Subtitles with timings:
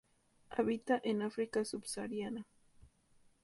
[0.49, 2.47] Habita en el África Sub-sahariana.